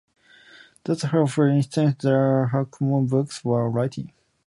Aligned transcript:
That's 0.83 1.03
how, 1.03 1.27
for 1.27 1.47
instance, 1.47 1.97
the 2.03 2.49
Hawkmoon 2.51 3.07
books 3.07 3.45
were 3.45 3.69
written. 3.69 4.11